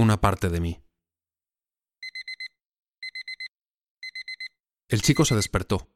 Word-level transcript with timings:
Una 0.00 0.18
parte 0.18 0.48
de 0.48 0.60
mí. 0.60 0.82
El 4.88 5.02
chico 5.02 5.26
se 5.26 5.36
despertó, 5.36 5.90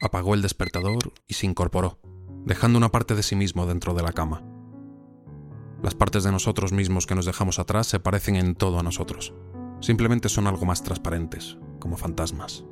apagó 0.00 0.32
el 0.32 0.40
despertador 0.40 1.12
y 1.26 1.34
se 1.34 1.44
incorporó, 1.44 2.00
dejando 2.46 2.78
una 2.78 2.88
parte 2.88 3.14
de 3.14 3.22
sí 3.22 3.36
mismo 3.36 3.66
dentro 3.66 3.92
de 3.92 4.02
la 4.02 4.14
cama. 4.14 4.42
Las 5.82 5.94
partes 5.94 6.24
de 6.24 6.32
nosotros 6.32 6.72
mismos 6.72 7.06
que 7.06 7.14
nos 7.14 7.26
dejamos 7.26 7.58
atrás 7.58 7.86
se 7.86 8.00
parecen 8.00 8.36
en 8.36 8.54
todo 8.54 8.78
a 8.78 8.82
nosotros. 8.82 9.34
Simplemente 9.82 10.30
son 10.30 10.46
algo 10.46 10.64
más 10.64 10.82
transparentes, 10.82 11.58
como 11.80 11.98
fantasmas. 11.98 12.64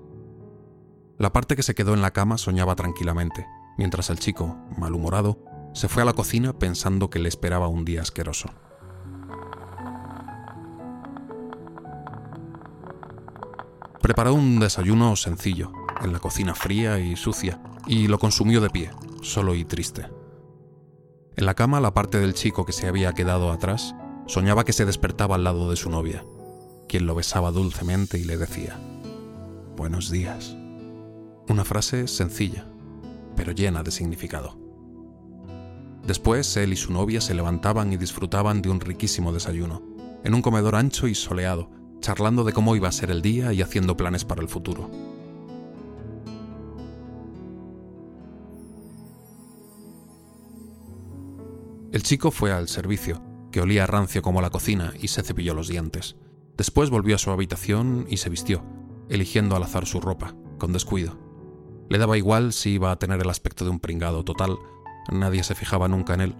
La 1.18 1.34
parte 1.34 1.54
que 1.54 1.62
se 1.62 1.74
quedó 1.74 1.92
en 1.92 2.00
la 2.00 2.12
cama 2.12 2.38
soñaba 2.38 2.76
tranquilamente, 2.76 3.46
mientras 3.76 4.08
el 4.08 4.20
chico, 4.20 4.56
malhumorado, 4.78 5.44
se 5.74 5.88
fue 5.88 6.00
a 6.00 6.06
la 6.06 6.14
cocina 6.14 6.58
pensando 6.58 7.10
que 7.10 7.18
le 7.18 7.28
esperaba 7.28 7.68
un 7.68 7.84
día 7.84 8.00
asqueroso. 8.00 8.48
Preparó 14.08 14.32
un 14.32 14.58
desayuno 14.58 15.16
sencillo, 15.16 15.70
en 16.02 16.14
la 16.14 16.18
cocina 16.18 16.54
fría 16.54 16.98
y 16.98 17.14
sucia, 17.14 17.60
y 17.86 18.08
lo 18.08 18.18
consumió 18.18 18.62
de 18.62 18.70
pie, 18.70 18.90
solo 19.20 19.54
y 19.54 19.66
triste. 19.66 20.06
En 21.36 21.44
la 21.44 21.52
cama, 21.52 21.78
la 21.78 21.92
parte 21.92 22.18
del 22.18 22.32
chico 22.32 22.64
que 22.64 22.72
se 22.72 22.88
había 22.88 23.12
quedado 23.12 23.52
atrás 23.52 23.94
soñaba 24.26 24.64
que 24.64 24.72
se 24.72 24.86
despertaba 24.86 25.34
al 25.34 25.44
lado 25.44 25.68
de 25.68 25.76
su 25.76 25.90
novia, 25.90 26.24
quien 26.88 27.04
lo 27.04 27.14
besaba 27.14 27.50
dulcemente 27.50 28.18
y 28.18 28.24
le 28.24 28.38
decía, 28.38 28.80
Buenos 29.76 30.10
días. 30.10 30.56
Una 31.46 31.66
frase 31.66 32.08
sencilla, 32.08 32.66
pero 33.36 33.52
llena 33.52 33.82
de 33.82 33.90
significado. 33.90 34.58
Después 36.06 36.56
él 36.56 36.72
y 36.72 36.76
su 36.76 36.94
novia 36.94 37.20
se 37.20 37.34
levantaban 37.34 37.92
y 37.92 37.98
disfrutaban 37.98 38.62
de 38.62 38.70
un 38.70 38.80
riquísimo 38.80 39.34
desayuno, 39.34 39.82
en 40.24 40.32
un 40.32 40.40
comedor 40.40 40.76
ancho 40.76 41.08
y 41.08 41.14
soleado, 41.14 41.77
charlando 42.00 42.44
de 42.44 42.52
cómo 42.52 42.76
iba 42.76 42.88
a 42.88 42.92
ser 42.92 43.10
el 43.10 43.22
día 43.22 43.52
y 43.52 43.62
haciendo 43.62 43.96
planes 43.96 44.24
para 44.24 44.42
el 44.42 44.48
futuro. 44.48 44.90
El 51.90 52.02
chico 52.02 52.30
fue 52.30 52.52
al 52.52 52.68
servicio, 52.68 53.22
que 53.50 53.60
olía 53.60 53.86
rancio 53.86 54.22
como 54.22 54.42
la 54.42 54.50
cocina, 54.50 54.92
y 55.00 55.08
se 55.08 55.22
cepilló 55.22 55.54
los 55.54 55.68
dientes. 55.68 56.16
Después 56.56 56.90
volvió 56.90 57.14
a 57.14 57.18
su 57.18 57.30
habitación 57.30 58.06
y 58.08 58.18
se 58.18 58.28
vistió, 58.28 58.62
eligiendo 59.08 59.56
al 59.56 59.62
azar 59.62 59.86
su 59.86 60.00
ropa, 60.00 60.34
con 60.58 60.72
descuido. 60.72 61.18
Le 61.88 61.98
daba 61.98 62.18
igual 62.18 62.52
si 62.52 62.70
iba 62.70 62.90
a 62.92 62.98
tener 62.98 63.20
el 63.20 63.30
aspecto 63.30 63.64
de 63.64 63.70
un 63.70 63.80
pringado 63.80 64.22
total, 64.22 64.58
nadie 65.10 65.42
se 65.42 65.54
fijaba 65.54 65.88
nunca 65.88 66.14
en 66.14 66.20
él. 66.20 66.36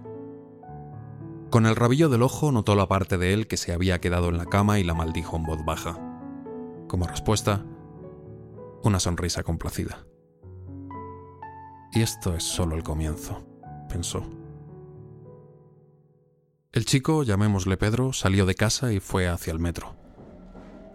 Con 1.49 1.65
el 1.65 1.75
rabillo 1.75 2.09
del 2.09 2.21
ojo 2.21 2.51
notó 2.51 2.75
la 2.75 2.87
parte 2.87 3.17
de 3.17 3.33
él 3.33 3.47
que 3.47 3.57
se 3.57 3.73
había 3.73 3.99
quedado 3.99 4.29
en 4.29 4.37
la 4.37 4.45
cama 4.45 4.77
y 4.77 4.83
la 4.83 4.93
maldijo 4.93 5.35
en 5.35 5.45
voz 5.45 5.65
baja. 5.65 5.97
Como 6.87 7.07
respuesta, 7.07 7.65
una 8.83 8.99
sonrisa 8.99 9.41
complacida. 9.41 10.05
Y 11.91 12.03
esto 12.03 12.35
es 12.35 12.43
solo 12.43 12.75
el 12.75 12.83
comienzo, 12.83 13.43
pensó. 13.89 14.23
El 16.71 16.85
chico, 16.85 17.23
llamémosle 17.23 17.77
Pedro, 17.77 18.13
salió 18.13 18.45
de 18.45 18.53
casa 18.53 18.93
y 18.93 18.99
fue 18.99 19.27
hacia 19.27 19.51
el 19.51 19.57
metro. 19.57 19.95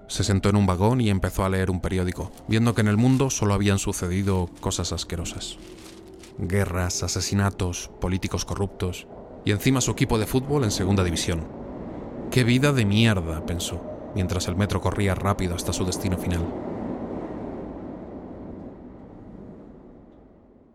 Se 0.06 0.22
sentó 0.22 0.50
en 0.50 0.56
un 0.56 0.66
vagón 0.66 1.00
y 1.00 1.10
empezó 1.10 1.44
a 1.44 1.48
leer 1.48 1.68
un 1.68 1.80
periódico, 1.80 2.30
viendo 2.46 2.76
que 2.76 2.82
en 2.82 2.88
el 2.88 2.96
mundo 2.96 3.28
solo 3.28 3.54
habían 3.54 3.80
sucedido 3.80 4.48
cosas 4.60 4.92
asquerosas. 4.92 5.58
Guerras, 6.38 7.02
asesinatos, 7.02 7.90
políticos 8.00 8.44
corruptos 8.44 9.08
y 9.44 9.52
encima 9.52 9.80
su 9.80 9.90
equipo 9.90 10.18
de 10.18 10.26
fútbol 10.26 10.64
en 10.64 10.70
segunda 10.70 11.04
división. 11.04 11.46
¡Qué 12.30 12.44
vida 12.44 12.72
de 12.72 12.84
mierda! 12.84 13.44
pensó, 13.44 13.82
mientras 14.14 14.48
el 14.48 14.56
metro 14.56 14.80
corría 14.80 15.14
rápido 15.14 15.54
hasta 15.54 15.72
su 15.72 15.84
destino 15.84 16.18
final. 16.18 16.42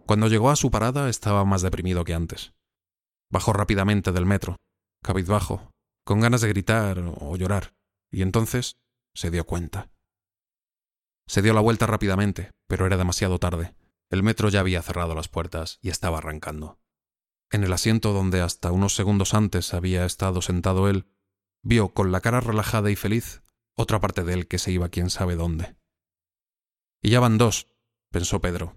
Cuando 0.05 0.27
llegó 0.27 0.49
a 0.49 0.55
su 0.55 0.71
parada 0.71 1.09
estaba 1.09 1.45
más 1.45 1.61
deprimido 1.61 2.03
que 2.03 2.13
antes. 2.13 2.53
Bajó 3.31 3.53
rápidamente 3.53 4.11
del 4.11 4.25
metro, 4.25 4.55
cabizbajo, 5.03 5.71
con 6.03 6.19
ganas 6.19 6.41
de 6.41 6.47
gritar 6.47 6.99
o 7.19 7.35
llorar, 7.35 7.73
y 8.11 8.23
entonces 8.23 8.77
se 9.13 9.29
dio 9.29 9.45
cuenta. 9.45 9.91
Se 11.27 11.43
dio 11.43 11.53
la 11.53 11.61
vuelta 11.61 11.85
rápidamente, 11.85 12.49
pero 12.67 12.87
era 12.87 12.97
demasiado 12.97 13.37
tarde. 13.37 13.75
El 14.09 14.23
metro 14.23 14.49
ya 14.49 14.61
había 14.61 14.81
cerrado 14.81 15.13
las 15.13 15.27
puertas 15.27 15.77
y 15.81 15.89
estaba 15.89 16.17
arrancando. 16.17 16.79
En 17.51 17.63
el 17.63 17.73
asiento 17.73 18.13
donde 18.13 18.41
hasta 18.41 18.71
unos 18.71 18.95
segundos 18.95 19.33
antes 19.33 19.73
había 19.73 20.05
estado 20.05 20.41
sentado 20.41 20.87
él, 20.87 21.07
vio 21.63 21.89
con 21.93 22.11
la 22.11 22.21
cara 22.21 22.41
relajada 22.41 22.91
y 22.91 22.95
feliz 22.95 23.41
otra 23.75 23.99
parte 23.99 24.23
de 24.23 24.33
él 24.33 24.47
que 24.47 24.59
se 24.59 24.71
iba 24.71 24.89
quién 24.89 25.09
sabe 25.09 25.35
dónde. 25.35 25.75
Y 27.01 27.11
ya 27.11 27.19
van 27.19 27.37
dos, 27.37 27.67
pensó 28.11 28.41
Pedro, 28.41 28.75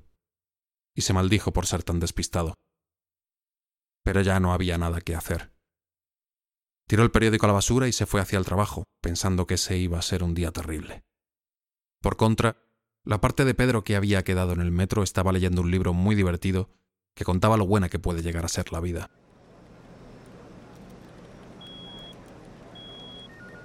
y 0.94 1.03
se 1.03 1.12
maldijo 1.12 1.53
por 1.53 1.66
ser 1.66 1.83
tan 1.83 2.00
despistado. 2.00 2.55
Pero 4.05 4.21
ya 4.21 4.41
no 4.41 4.53
había 4.53 4.78
nada 4.78 5.00
que 5.00 5.15
hacer. 5.15 5.53
Tiró 6.87 7.03
el 7.03 7.10
periódico 7.10 7.47
a 7.47 7.49
la 7.49 7.54
basura 7.54 7.89
y 7.89 7.93
se 7.93 8.06
fue 8.06 8.21
hacia 8.21 8.39
el 8.39 8.44
trabajo, 8.44 8.84
pensando 9.00 9.47
que 9.47 9.54
ese 9.54 9.77
iba 9.77 9.99
a 9.99 10.03
ser 10.03 10.22
un 10.22 10.34
día 10.34 10.50
terrible. 10.50 11.03
Por 12.00 12.16
contra, 12.16 12.65
la 13.04 13.21
parte 13.21 13.44
de 13.44 13.54
Pedro 13.54 13.84
que 13.84 13.97
había 13.97 14.22
quedado 14.25 14.53
en 14.53 14.60
el 14.60 14.71
metro 14.71 15.03
estaba 15.03 15.33
leyendo 15.33 15.62
un 15.62 15.71
libro 15.71 15.93
muy 15.93 16.15
divertido 16.15 16.71
que 17.14 17.24
contaba 17.24 17.56
lo 17.56 17.66
buena 17.66 17.88
que 17.88 17.98
puede 17.98 18.22
llegar 18.22 18.44
a 18.44 18.48
ser 18.48 18.72
la 18.72 18.80
vida. 18.80 19.10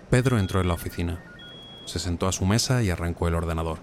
Pedro 0.09 0.39
entró 0.39 0.61
en 0.61 0.67
la 0.67 0.73
oficina, 0.73 1.23
se 1.85 1.99
sentó 1.99 2.27
a 2.27 2.31
su 2.31 2.45
mesa 2.45 2.81
y 2.83 2.89
arrancó 2.89 3.27
el 3.27 3.35
ordenador. 3.35 3.79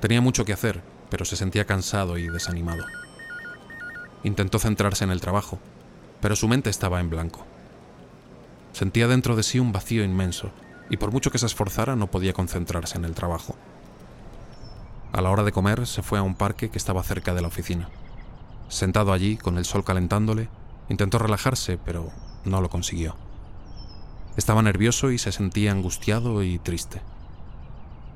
Tenía 0.00 0.20
mucho 0.20 0.44
que 0.44 0.52
hacer, 0.52 0.82
pero 1.10 1.24
se 1.24 1.36
sentía 1.36 1.66
cansado 1.66 2.18
y 2.18 2.28
desanimado. 2.28 2.84
Intentó 4.24 4.58
centrarse 4.58 5.04
en 5.04 5.10
el 5.10 5.20
trabajo, 5.20 5.58
pero 6.20 6.36
su 6.36 6.48
mente 6.48 6.70
estaba 6.70 7.00
en 7.00 7.10
blanco. 7.10 7.44
Sentía 8.72 9.06
dentro 9.06 9.36
de 9.36 9.42
sí 9.42 9.58
un 9.58 9.72
vacío 9.72 10.02
inmenso, 10.04 10.50
y 10.90 10.96
por 10.96 11.12
mucho 11.12 11.30
que 11.30 11.38
se 11.38 11.46
esforzara 11.46 11.96
no 11.96 12.10
podía 12.10 12.32
concentrarse 12.32 12.98
en 12.98 13.04
el 13.04 13.14
trabajo. 13.14 13.56
A 15.12 15.20
la 15.20 15.30
hora 15.30 15.42
de 15.42 15.52
comer 15.52 15.86
se 15.86 16.02
fue 16.02 16.18
a 16.18 16.22
un 16.22 16.34
parque 16.34 16.70
que 16.70 16.78
estaba 16.78 17.02
cerca 17.02 17.34
de 17.34 17.42
la 17.42 17.48
oficina. 17.48 17.88
Sentado 18.72 19.12
allí, 19.12 19.36
con 19.36 19.58
el 19.58 19.66
sol 19.66 19.84
calentándole, 19.84 20.48
intentó 20.88 21.18
relajarse, 21.18 21.76
pero 21.76 22.10
no 22.46 22.62
lo 22.62 22.70
consiguió. 22.70 23.16
Estaba 24.38 24.62
nervioso 24.62 25.10
y 25.10 25.18
se 25.18 25.30
sentía 25.30 25.72
angustiado 25.72 26.42
y 26.42 26.58
triste. 26.58 27.02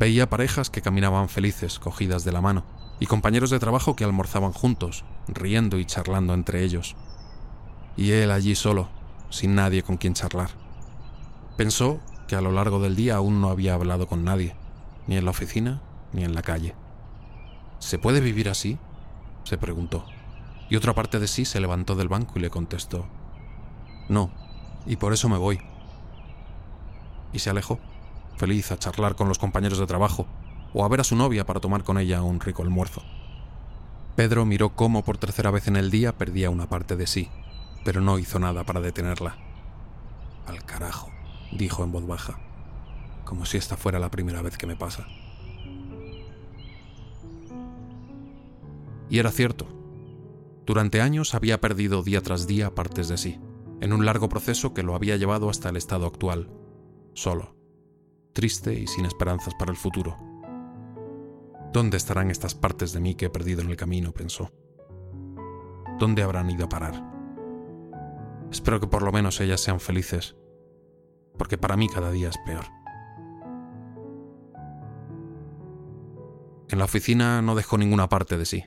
Veía 0.01 0.31
parejas 0.31 0.71
que 0.71 0.81
caminaban 0.81 1.29
felices, 1.29 1.79
cogidas 1.79 2.25
de 2.25 2.33
la 2.33 2.41
mano, 2.41 2.65
y 3.01 3.05
compañeros 3.05 3.51
de 3.51 3.59
trabajo 3.59 3.97
que 3.97 4.05
almorzaban 4.05 4.53
juntos, 4.53 5.05
riendo 5.29 5.79
y 5.79 5.85
charlando 5.85 6.33
entre 6.33 6.65
ellos. 6.65 6.97
Y 7.95 8.13
él 8.13 8.31
allí 8.31 8.55
solo, 8.55 8.89
sin 9.29 9.55
nadie 9.57 9.83
con 9.83 9.99
quien 9.99 10.15
charlar. 10.15 10.53
Pensó 11.59 12.01
que 12.29 12.35
a 12.35 12.41
lo 12.41 12.51
largo 12.51 12.81
del 12.81 12.97
día 12.97 13.17
aún 13.17 13.43
no 13.43 13.51
había 13.51 13.75
hablado 13.75 14.07
con 14.07 14.25
nadie, 14.25 14.57
ni 15.07 15.19
en 15.19 15.27
la 15.27 15.33
oficina 15.33 15.83
ni 16.15 16.25
en 16.25 16.35
la 16.35 16.41
calle. 16.41 16.75
¿Se 17.79 17.99
puede 17.99 18.23
vivir 18.23 18.49
así? 18.49 18.79
se 19.45 19.59
preguntó, 19.59 20.07
y 20.69 20.77
otra 20.77 20.95
parte 20.95 21.19
de 21.19 21.29
sí 21.29 21.45
se 21.45 21.61
levantó 21.61 21.95
del 21.95 22.09
banco 22.09 22.35
y 22.37 22.41
le 22.41 22.51
contestó, 22.51 23.07
No, 24.09 24.31
y 24.87 24.97
por 24.97 25.13
eso 25.13 25.29
me 25.29 25.39
voy. 25.39 25.61
Y 27.33 27.39
se 27.39 27.51
alejó, 27.51 27.79
feliz 28.37 28.73
a 28.73 28.79
charlar 28.79 29.15
con 29.15 29.29
los 29.29 29.39
compañeros 29.39 29.79
de 29.79 29.87
trabajo, 29.87 30.27
o 30.73 30.85
a 30.85 30.89
ver 30.89 31.01
a 31.01 31.05
su 31.05 31.17
novia 31.17 31.47
para 31.47 31.61
tomar 31.61 31.85
con 31.85 31.99
ella 31.99 32.23
un 32.23 32.41
rico 32.41 32.63
almuerzo. 32.63 33.03
Pedro 34.17 34.45
miró 34.47 34.71
cómo 34.71 35.05
por 35.05 35.19
tercera 35.19 35.51
vez 35.51 35.69
en 35.69 35.77
el 35.77 35.91
día 35.91 36.17
perdía 36.17 36.51
una 36.51 36.69
parte 36.69 36.97
de 36.97 37.07
sí, 37.07 37.29
pero 37.85 38.01
no 38.01 38.19
hizo 38.19 38.39
nada 38.39 38.65
para 38.65 38.81
detenerla. 38.81 39.37
Al 40.47 40.65
carajo, 40.65 41.11
dijo 41.53 41.85
en 41.85 41.93
voz 41.93 42.07
baja, 42.07 42.39
como 43.25 43.45
si 43.45 43.59
esta 43.59 43.77
fuera 43.77 43.99
la 43.99 44.11
primera 44.11 44.43
vez 44.43 44.57
que 44.57 44.67
me 44.67 44.77
pasa. 44.77 45.07
Y 49.09 49.19
era 49.19 49.31
cierto. 49.31 49.76
Durante 50.67 51.01
años 51.01 51.35
había 51.37 51.61
perdido 51.61 52.03
día 52.03 52.21
tras 52.23 52.49
día 52.49 52.75
partes 52.75 53.07
de 53.07 53.17
sí, 53.17 53.41
en 53.81 53.93
un 53.93 54.05
largo 54.05 54.29
proceso 54.29 54.75
que 54.75 54.83
lo 54.83 54.97
había 54.97 55.17
llevado 55.17 55.49
hasta 55.49 55.69
el 55.69 55.77
estado 55.77 56.07
actual, 56.07 56.51
solo, 57.15 57.57
triste 58.33 58.75
y 58.75 58.89
sin 58.89 59.05
esperanzas 59.05 59.55
para 59.55 59.71
el 59.71 59.77
futuro. 59.77 60.17
¿Dónde 61.73 61.97
estarán 61.97 62.33
estas 62.33 62.57
partes 62.57 62.93
de 62.93 63.01
mí 63.01 63.15
que 63.15 63.27
he 63.27 63.31
perdido 63.31 63.63
en 63.63 63.71
el 63.71 63.77
camino? 63.77 64.13
pensó. 64.13 64.51
¿Dónde 66.01 66.25
habrán 66.25 66.51
ido 66.51 66.65
a 66.65 66.69
parar? 66.69 67.01
Espero 68.51 68.81
que 68.81 68.89
por 68.89 69.03
lo 69.03 69.13
menos 69.13 69.41
ellas 69.41 69.61
sean 69.61 69.79
felices, 69.79 70.37
porque 71.39 71.59
para 71.59 71.77
mí 71.77 71.89
cada 71.89 72.11
día 72.11 72.29
es 72.29 72.39
peor. 72.45 72.65
En 76.69 76.79
la 76.79 76.87
oficina 76.87 77.41
no 77.41 77.55
dejó 77.55 77.79
ninguna 77.79 78.09
parte 78.09 78.37
de 78.37 78.47
sí. 78.47 78.65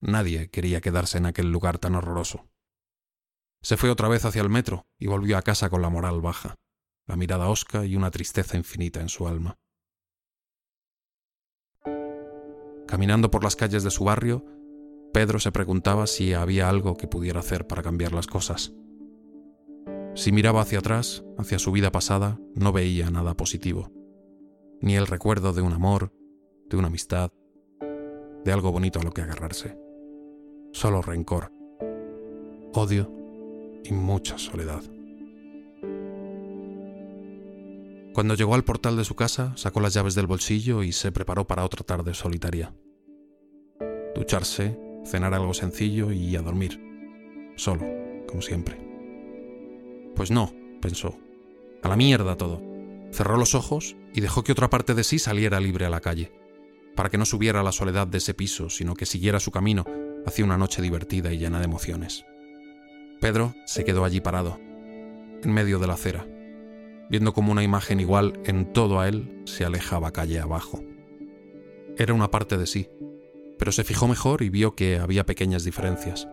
Nadie 0.00 0.48
quería 0.50 0.80
quedarse 0.80 1.18
en 1.18 1.26
aquel 1.26 1.50
lugar 1.50 1.78
tan 1.78 1.94
horroroso. 1.94 2.48
Se 3.62 3.76
fue 3.76 3.90
otra 3.90 4.08
vez 4.08 4.24
hacia 4.24 4.42
el 4.42 4.48
metro 4.48 4.86
y 4.98 5.08
volvió 5.08 5.36
a 5.36 5.42
casa 5.42 5.68
con 5.68 5.82
la 5.82 5.88
moral 5.88 6.20
baja, 6.20 6.54
la 7.06 7.16
mirada 7.16 7.48
hosca 7.48 7.84
y 7.84 7.96
una 7.96 8.10
tristeza 8.10 8.56
infinita 8.56 9.00
en 9.00 9.08
su 9.08 9.26
alma. 9.26 9.56
Caminando 12.86 13.30
por 13.30 13.42
las 13.42 13.56
calles 13.56 13.82
de 13.82 13.90
su 13.90 14.04
barrio, 14.04 14.44
Pedro 15.12 15.40
se 15.40 15.52
preguntaba 15.52 16.06
si 16.06 16.32
había 16.32 16.68
algo 16.68 16.96
que 16.96 17.08
pudiera 17.08 17.40
hacer 17.40 17.66
para 17.66 17.82
cambiar 17.82 18.12
las 18.12 18.26
cosas. 18.26 18.72
Si 20.14 20.32
miraba 20.32 20.60
hacia 20.60 20.78
atrás, 20.78 21.24
hacia 21.38 21.58
su 21.58 21.72
vida 21.72 21.90
pasada, 21.90 22.38
no 22.54 22.72
veía 22.72 23.10
nada 23.10 23.34
positivo, 23.34 23.90
ni 24.80 24.96
el 24.96 25.06
recuerdo 25.06 25.52
de 25.52 25.62
un 25.62 25.72
amor, 25.72 26.12
de 26.68 26.76
una 26.76 26.88
amistad, 26.88 27.30
de 28.44 28.52
algo 28.52 28.70
bonito 28.70 29.00
a 29.00 29.02
lo 29.02 29.12
que 29.12 29.22
agarrarse. 29.22 29.87
Solo 30.78 31.02
rencor, 31.02 31.50
odio 32.72 33.10
y 33.82 33.92
mucha 33.92 34.38
soledad. 34.38 34.80
Cuando 38.14 38.36
llegó 38.36 38.54
al 38.54 38.62
portal 38.62 38.96
de 38.96 39.04
su 39.04 39.16
casa, 39.16 39.52
sacó 39.56 39.80
las 39.80 39.92
llaves 39.92 40.14
del 40.14 40.28
bolsillo 40.28 40.84
y 40.84 40.92
se 40.92 41.10
preparó 41.10 41.48
para 41.48 41.64
otra 41.64 41.84
tarde 41.84 42.14
solitaria. 42.14 42.72
Ducharse, 44.14 44.78
cenar 45.04 45.34
algo 45.34 45.52
sencillo 45.52 46.12
y 46.12 46.36
a 46.36 46.42
dormir. 46.42 46.80
Solo, 47.56 47.84
como 48.28 48.40
siempre. 48.40 48.78
Pues 50.14 50.30
no, 50.30 50.54
pensó. 50.80 51.18
A 51.82 51.88
la 51.88 51.96
mierda 51.96 52.36
todo. 52.36 52.62
Cerró 53.10 53.36
los 53.36 53.56
ojos 53.56 53.96
y 54.14 54.20
dejó 54.20 54.44
que 54.44 54.52
otra 54.52 54.70
parte 54.70 54.94
de 54.94 55.02
sí 55.02 55.18
saliera 55.18 55.58
libre 55.58 55.86
a 55.86 55.90
la 55.90 56.00
calle, 56.00 56.30
para 56.94 57.10
que 57.10 57.18
no 57.18 57.24
subiera 57.24 57.62
a 57.62 57.64
la 57.64 57.72
soledad 57.72 58.06
de 58.06 58.18
ese 58.18 58.32
piso, 58.32 58.70
sino 58.70 58.94
que 58.94 59.06
siguiera 59.06 59.40
su 59.40 59.50
camino 59.50 59.84
hacia 60.28 60.44
una 60.44 60.56
noche 60.56 60.82
divertida 60.82 61.32
y 61.32 61.38
llena 61.38 61.58
de 61.58 61.64
emociones. 61.64 62.24
Pedro 63.20 63.54
se 63.64 63.84
quedó 63.84 64.04
allí 64.04 64.20
parado, 64.20 64.58
en 65.42 65.52
medio 65.52 65.78
de 65.78 65.86
la 65.86 65.94
acera, 65.94 66.26
viendo 67.10 67.32
como 67.32 67.52
una 67.52 67.62
imagen 67.62 68.00
igual 68.00 68.40
en 68.44 68.72
todo 68.72 69.00
a 69.00 69.08
él 69.08 69.42
se 69.44 69.64
alejaba 69.64 70.12
calle 70.12 70.38
abajo. 70.38 70.82
Era 71.96 72.14
una 72.14 72.30
parte 72.30 72.56
de 72.56 72.66
sí, 72.66 72.88
pero 73.58 73.72
se 73.72 73.84
fijó 73.84 74.06
mejor 74.06 74.42
y 74.42 74.50
vio 74.50 74.76
que 74.76 74.98
había 74.98 75.26
pequeñas 75.26 75.64
diferencias. 75.64 76.28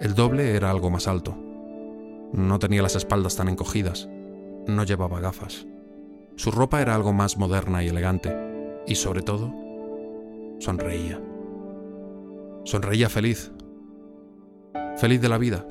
El 0.00 0.14
doble 0.14 0.54
era 0.54 0.70
algo 0.70 0.90
más 0.90 1.08
alto, 1.08 1.36
no 2.34 2.58
tenía 2.58 2.82
las 2.82 2.96
espaldas 2.96 3.36
tan 3.36 3.48
encogidas. 3.48 4.08
No 4.66 4.82
llevaba 4.82 5.20
gafas. 5.20 5.68
Su 6.34 6.50
ropa 6.50 6.82
era 6.82 6.96
algo 6.96 7.12
más 7.12 7.38
moderna 7.38 7.84
y 7.84 7.88
elegante. 7.88 8.36
Y 8.88 8.96
sobre 8.96 9.22
todo, 9.22 9.54
sonreía. 10.58 11.20
Sonreía 12.64 13.10
feliz. 13.10 13.52
Feliz 14.96 15.20
de 15.20 15.28
la 15.28 15.36
vida. 15.36 15.66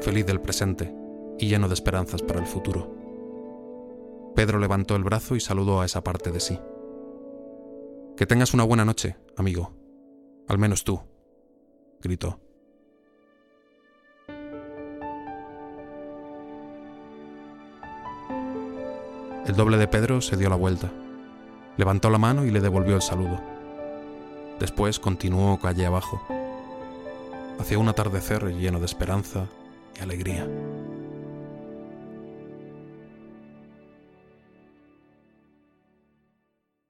Feliz 0.00 0.24
del 0.24 0.40
presente. 0.40 0.94
Y 1.38 1.48
lleno 1.48 1.68
de 1.68 1.74
esperanzas 1.74 2.22
para 2.22 2.40
el 2.40 2.46
futuro. 2.46 2.90
Pedro 4.34 4.58
levantó 4.58 4.96
el 4.96 5.04
brazo 5.04 5.36
y 5.36 5.40
saludó 5.40 5.80
a 5.80 5.84
esa 5.84 6.02
parte 6.02 6.32
de 6.32 6.40
sí. 6.40 6.58
Que 8.16 8.24
tengas 8.24 8.54
una 8.54 8.64
buena 8.64 8.86
noche, 8.86 9.16
amigo. 9.36 9.74
Al 10.48 10.58
menos 10.58 10.84
tú, 10.84 11.00
gritó. 12.00 12.40
El 19.46 19.54
doble 19.54 19.76
de 19.76 19.86
Pedro 19.86 20.22
se 20.22 20.36
dio 20.36 20.48
la 20.48 20.56
vuelta, 20.56 20.90
levantó 21.76 22.10
la 22.10 22.18
mano 22.18 22.44
y 22.44 22.50
le 22.50 22.60
devolvió 22.60 22.96
el 22.96 23.02
saludo. 23.02 23.55
Después 24.60 24.98
continuó 24.98 25.58
calle 25.58 25.86
abajo, 25.86 26.20
hacia 27.58 27.78
un 27.78 27.88
atardecer 27.88 28.44
lleno 28.54 28.78
de 28.80 28.86
esperanza 28.86 29.46
y 29.98 30.02
alegría. 30.02 30.46